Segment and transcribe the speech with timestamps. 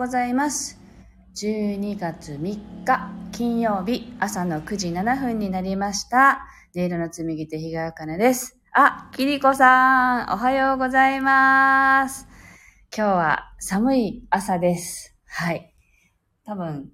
[0.00, 0.80] ございます。
[1.36, 6.46] 12月3日金曜日朝の9時7分になりました。
[6.74, 8.58] 音色の紡ぎ手日川茜です。
[8.72, 12.26] あ、キリコさん、おはようございます。
[12.96, 15.14] 今日は寒い朝です。
[15.26, 15.70] はい。
[16.46, 16.90] 多分、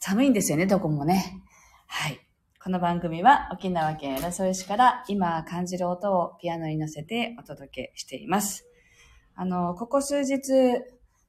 [0.00, 1.40] 寒いんですよね、どこもね。
[1.86, 2.18] はい。
[2.60, 8.68] この番組は沖縄県浦添市から今感じる音をピアノに乗せてお届けしています。
[9.36, 10.42] あの、ここ数日、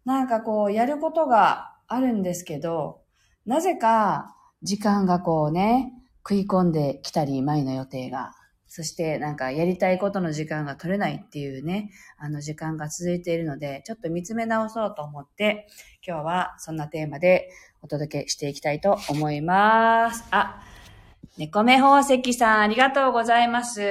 [0.10, 3.02] なんかこう、やることがあるんですけど、
[3.46, 5.94] なぜか時間がこうね、
[6.28, 8.34] 食い込んできたり、前の予定が。
[8.66, 15.68] そしてなんかやりたいことの時間が取れないっていうね、あの時間が続いているので、ちょっと見つめ直そうと思って、
[16.06, 17.50] 今日はそんなテーマで
[17.84, 20.24] お届けしていきたいと思います。
[20.32, 20.62] あ、
[21.38, 23.82] 猫目宝石さん、ありがとうございます。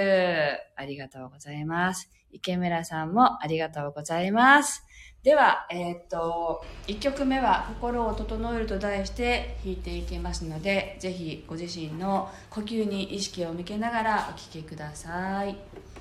[0.77, 2.11] ありがとうございます。
[2.31, 4.85] 池村さんもありがとうございます。
[5.23, 15.45] では、えーと、1曲目は心を整えると題して弾いていきますので、ぜひご自身の呼吸に意識を向けながらお聴きくださ。
[15.45, 15.98] い。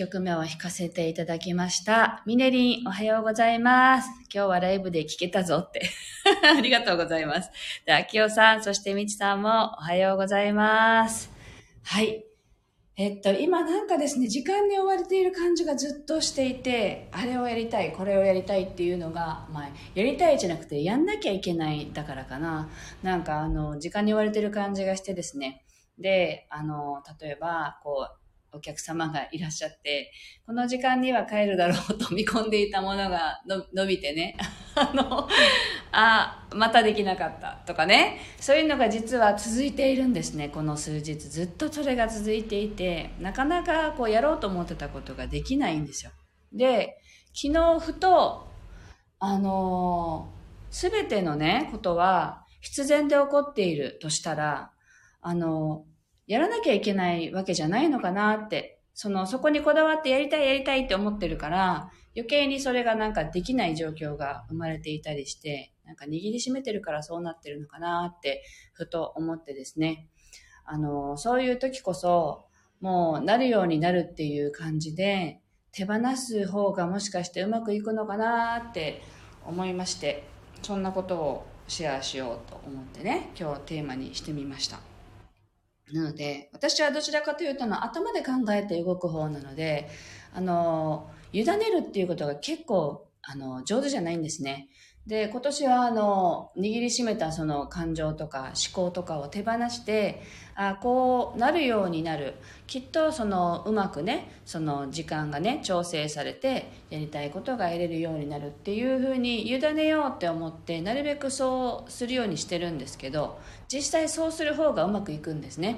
[0.00, 2.22] 曲目を弾かせていただきました。
[2.24, 4.08] ミネリン、おはようございます。
[4.34, 5.82] 今日はライブで聴けたぞって。
[6.56, 7.50] ありがとうございます。
[7.84, 11.30] で、秋代さん、そしてみちさんもおはようございます。
[11.82, 12.24] はい。
[12.96, 22.70] えっと、今なんかですね、時間に追われている感じがずっとしていて、あれをやりたい、これをやりたいっていうのが、まあ、やりたいじゃなくて、やんなきゃいけないだからかな。
[23.02, 25.62] なんか、あの、時間に追われている感じがしてですね。
[25.98, 28.19] で、あの、例えば、こう、
[28.52, 30.12] お客様がいらっしゃって、
[30.46, 34.36] この時間には帰るだろうと見込んでいたものがの伸びてね、
[34.74, 35.28] あの、
[35.92, 41.14] あ、またできなかったとかね、そういうのが実は続いているんですね、この数日。
[41.16, 46.10] ずっとそれが続いていて、なかなかこうやろうと思ってたことができないんですよ。
[46.52, 46.98] で、
[47.34, 48.48] 昨日ふと、
[49.22, 50.32] あの
[50.70, 54.72] すべてのね、ことは必然で起こっているとしたら、
[55.20, 55.84] あの
[56.30, 68.44] やらなきゃいけないわけじゃないのかなってその、そこにこだわってやりたいやりたいって思ってるから、余計にそれがなんかできない状況が生まれていたりして、なんか握りしめてるからそうなってるのかなって、
[68.74, 70.06] ふと思ってですね。
[70.66, 72.44] あの、そういう時こそ、
[72.80, 75.40] もうなるようになるっていう感じで、
[75.72, 79.00] 手放す方がもしかしてうまくいくのかなって
[79.46, 80.24] 思いまして、
[80.62, 84.89] そんなことをシェアしようと思ってね、今日テーマにしてみました。
[85.92, 89.88] なので、私はどちらかというとの頭で考えて動く方なので、
[90.32, 94.68] あの、委ねるっていうことが結構、あの、上手じゃないんですね。
[95.06, 100.22] で、今年はあの、握りしめたその感情とか思考とかを手放して、
[100.54, 102.34] あこうなるようになる。
[102.66, 113.40] きっとその、うまくね、その時間がね、調整されて、やりたいことが得れるようになるっていうふうに委ねようって思って、なるべくそうするようにしてるんですけど、
[113.72, 115.76] 実際そうする方がうまくいくんですね。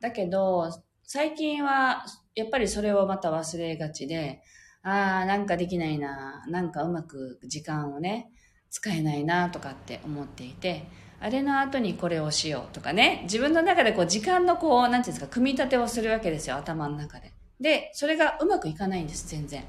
[0.00, 0.70] だけど、
[1.04, 4.42] 最近は、やっぱりそれをまた忘れがちで、
[4.82, 8.30] ああ、なんかできないな、なんかうまく時間をね、
[8.74, 10.88] 使えないなとかって思っていて、
[11.20, 17.30] あれの後にこれをしようとかね、自分の中でこう時間のこう、なんていうんですか、組み立てをするわけですよ、頭の中で。
[17.60, 19.62] で、それがうまくいかないんです、全然。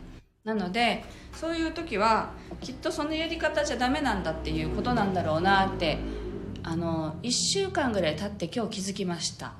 [0.43, 2.31] なので、そういう時は、
[2.61, 5.99] きっとそのやり方じゃダメなんだっていうことなんだろうなって、
[6.63, 9.53] あの、1週間ぐらい経って今日気づきました。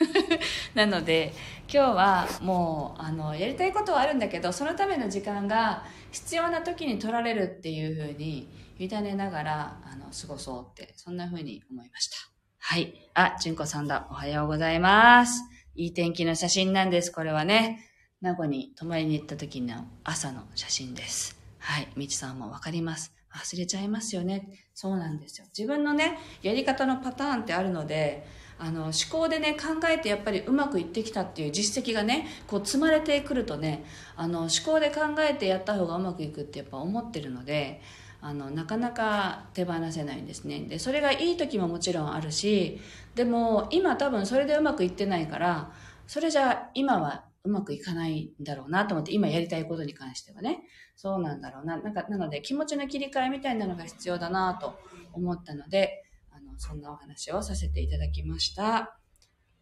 [0.74, 1.34] なので
[1.72, 8.48] 今日はもうあのやりたいことはあるんだけどそのための時間が必要な時に取られるっていうふうに
[8.80, 12.16] 委ねながらあの過ごそうってそんなふうに思いました。
[12.58, 13.10] はい。
[13.12, 14.06] あ純子さんだ。
[14.10, 15.42] おはようございます。
[15.74, 17.12] いい天気の写真なんです。
[17.12, 17.84] これはね
[18.22, 21.38] 名護に泊まりに行った時の朝の写真です。
[21.58, 21.88] はい。
[21.94, 23.12] みちさんもわかります。
[23.34, 24.48] 忘れちゃいますよね。
[24.72, 25.46] そうなんですよ。
[25.56, 28.26] 自分のねやり方のパターンってあるので
[28.58, 33.84] あの思考でね考えてやっぱりうまくいってきたっていう実績がねこう積まれてくるとね
[34.16, 37.82] あの思考で考えてやった方がうまくいくってやっぱ思ってるので
[38.20, 42.80] あのなかなか手放せないんですねでそれがいい時ももちろんあるし
[43.14, 45.72] でも今多分それでうまくいってないから
[46.06, 50.60] それじゃ今はうまくいかないんだろうなと思って今やりたいことに関してはね
[50.96, 54.74] そうなんだろうななんかなので気持ちの切り替えみたいなのが必要だなと
[55.12, 58.96] 思ったのであのそんなお話をさせていただきました。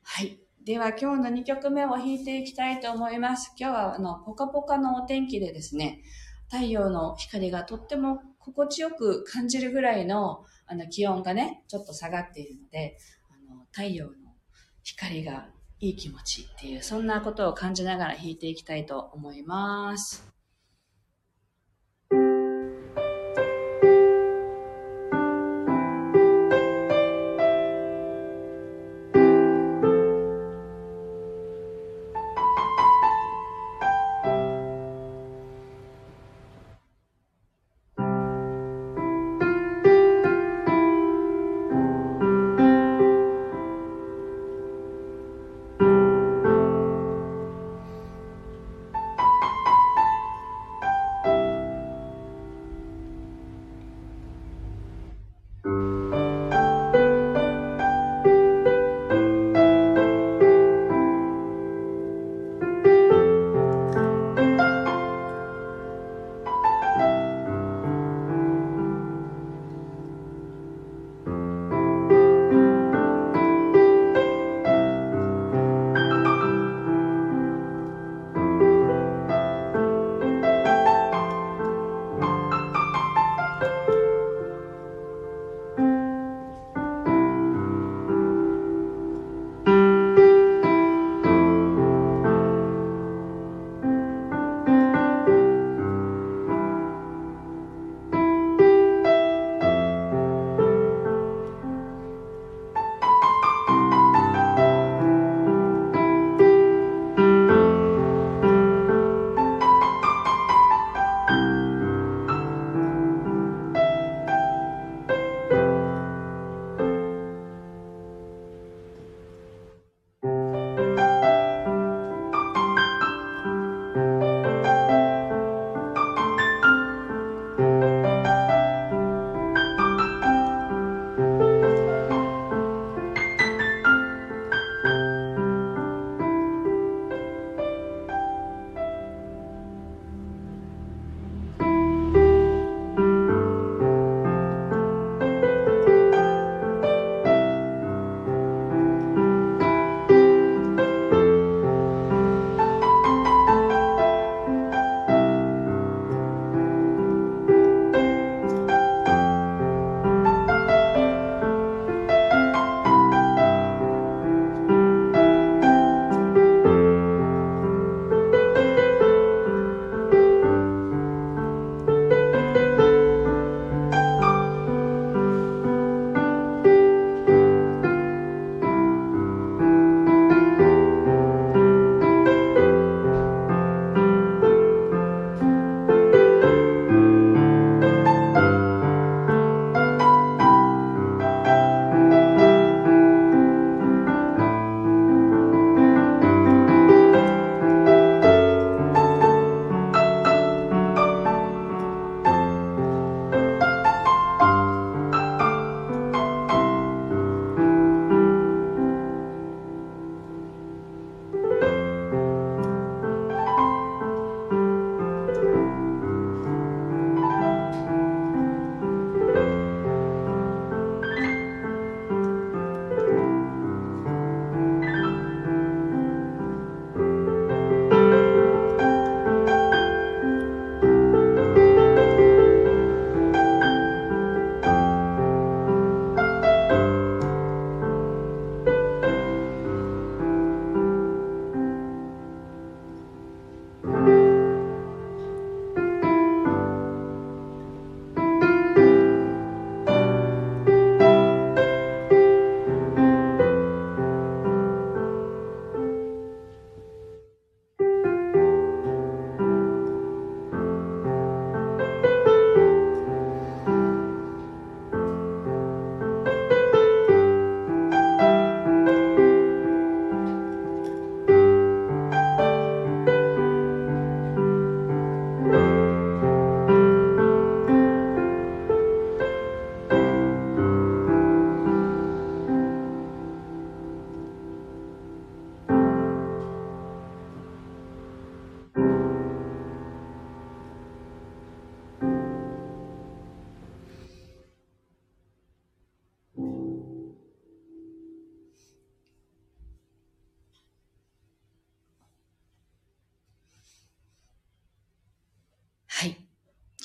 [0.02, 0.40] はい。
[0.64, 3.52] では今日の2曲目を弾いていきたいと思います。
[3.58, 6.02] 今日はあの、ポカポカのお天気でですね、
[6.50, 12.98] 太陽の光がとっても心地よく感じるぐらいのあの気温がね、ちょっと下がっているので、
[13.30, 14.12] あの太陽の
[14.82, 15.48] 光が
[15.80, 20.37] いい気持ちっていう、そんなことを感じながら弾いていきたいと思います。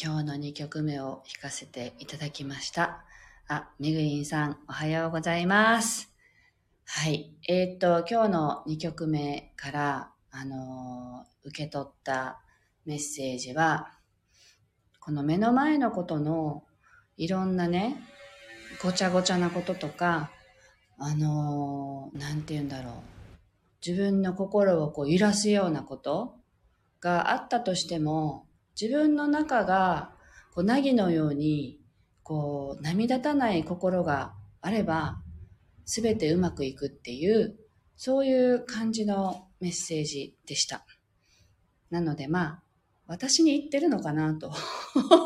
[0.06, 3.06] 今日の2曲目を弾かせていただきました。
[3.48, 6.14] あ、めぐりんさん、おはようございます。
[6.84, 7.34] はい。
[7.48, 12.42] えー、っと、今日の2曲目から、あのー、受け取った
[12.86, 13.94] メッセージは、
[15.00, 16.66] この目の前のことの
[17.16, 17.96] いろんなね、
[18.82, 20.32] ごちゃごちゃなこととか、
[20.98, 22.94] あのー、なんて言うんだろう。
[23.88, 26.36] 自分の心をこう揺らすようなこと
[27.00, 28.48] があったとしても、
[28.80, 30.12] 自分の中が、
[30.54, 31.80] こう、なぎのように、
[32.24, 35.22] こう、波立たない心があれば、
[35.86, 37.58] すべてうまくいくっていう、
[37.96, 40.86] そういう感じのメッセージでした。
[41.90, 42.64] なのでまあ、
[43.06, 44.52] 私に言ってるのかなと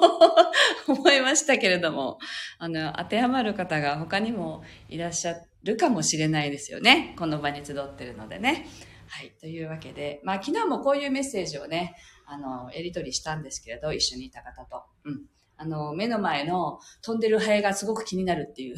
[0.87, 2.17] 思いましたけれども、
[2.57, 7.15] あの、当てはまる方が他にもいらっしゃるかもしれないですよね。
[7.17, 8.67] この場に集ってるのでね。
[9.07, 9.31] はい。
[9.39, 11.95] というわけで、まあ昨日もこういうメッセージをね、
[12.29, 14.83] あの、やり取りしたんですけれど、一緒にいた方と。
[15.05, 15.21] うん。
[15.55, 18.75] あの、目の前の飛んでるハエがすごく気になるっていう。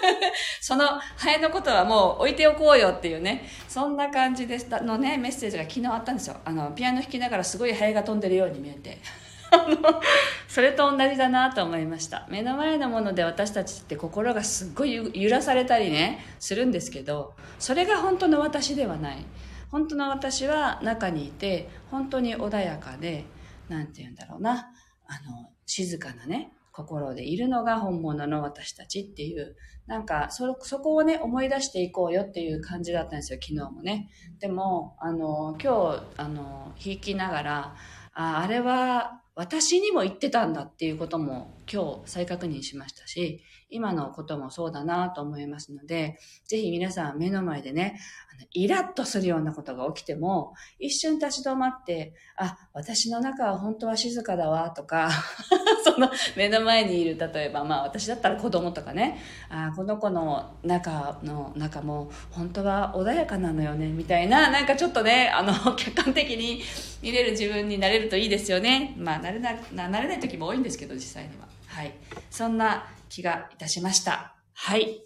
[0.60, 6.36] そのハエのことはもう置いておこうよっていうね、そんな感じでしたのね、メッセージが昨日あったんですよ。
[6.44, 8.98] あの、ピアノ弾きながらすごいハエが飛んでるように見えて。
[9.52, 10.00] あの、
[10.48, 12.26] それと同じだなと思いました。
[12.28, 19.24] 目の前のもので私たちって心がすっごい揺らされたりね、するんですけど、それが本当の私ではない。
[19.70, 23.24] 本当の私は中にいて本当に穏やかで
[23.68, 24.72] 何て言うんだろうな。
[25.10, 29.56] あの静かなね心でいるのが本物の私たちっていう
[29.86, 34.10] なんかそそこをね思い出していこうよっていう感じだったんですよ昨日もね。
[34.38, 37.76] でもあの今日あの弾きながら
[38.12, 43.40] ああれは私にも言ってたんだっていうことも今日再確認しましたし
[43.70, 48.00] 今のこともそうだなと思いますので、ぜひ皆さん目の前でね、
[48.32, 55.10] あのイラッとするようなことが起きても、一瞬立ち止まって、あ、私の中は本当は静かだわとか、
[55.84, 66.62] その目の前にいる、例えばまあ私だったら子供とかね、あこの子の中の中も本当は穏やかなのよね、みたいな、なんかちょっとね、あの、客観的に
[67.02, 68.94] 見れる自分になれるといいですよね。
[68.96, 71.48] まあ、なれな、なれない時も多いんですけど、実際には。
[71.66, 71.92] はい。
[72.30, 74.34] そんな気がいたしました。
[74.54, 75.02] はい。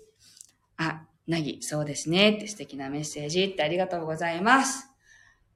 [0.77, 2.31] あ、なぎ、そうですね。
[2.31, 4.89] って素敵なメッセージってありがとうございます。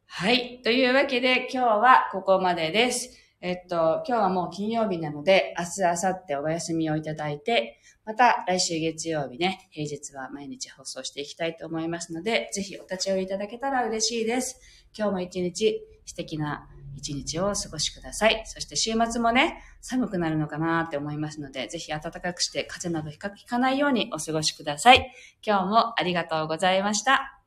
[0.06, 0.60] はい。
[0.62, 3.10] というわけで今日はここまでです。
[3.40, 14.58] えっと、今日はもう金曜日なので、明日、明後日お休みをいただいて、また来週月曜日ね、平日は毎日放送していきたいと思いますので、ぜひお立ち寄りいただけたら嬉しいです。
[14.96, 18.42] 今日も一日素敵な一日をお過ごしください。
[18.46, 25.12] そして週末もね、寒くなるのかなって思いますので、ぜひ暖かくして風邪などひかないようにお過ごしください。
[25.46, 27.40] 今日もありがとうございました。